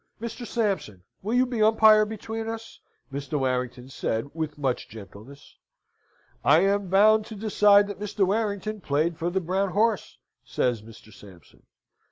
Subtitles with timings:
[0.19, 0.47] Mr.
[0.47, 2.79] Sampson, will you be umpire between us?"
[3.13, 3.39] Mr.
[3.39, 5.57] Warrington said, with much gentleness.
[6.43, 8.25] "I am bound to decide that Mr.
[8.25, 11.13] Warrington played for the brown horse," says Mr.
[11.13, 11.67] Sampson.